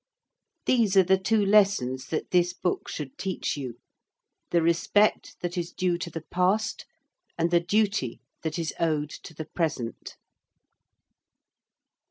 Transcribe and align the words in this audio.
These 0.65 0.97
are 0.97 1.03
the 1.03 1.19
two 1.19 1.45
lessons 1.45 2.07
that 2.07 2.31
this 2.31 2.53
book 2.53 2.89
should 2.89 3.19
teach 3.19 3.55
you 3.55 3.77
the 4.49 4.63
respect 4.63 5.35
that 5.41 5.59
is 5.59 5.71
due 5.71 5.95
to 5.99 6.09
the 6.09 6.23
past 6.31 6.87
and 7.37 7.51
the 7.51 7.59
duty 7.59 8.19
that 8.41 8.57
is 8.57 8.73
owed 8.79 9.11
to 9.11 9.35
the 9.35 9.45
present. 9.45 10.17